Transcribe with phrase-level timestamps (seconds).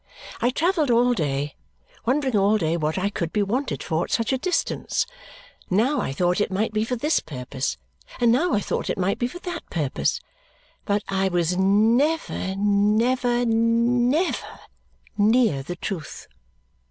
[0.41, 1.55] I travelled all day,
[2.07, 5.05] wondering all day what I could be wanted for at such a distance;
[5.69, 7.77] now I thought it might be for this purpose,
[8.19, 10.19] and now I thought it might be for that purpose,
[10.85, 14.57] but I was never, never, never
[15.19, 16.27] near the truth.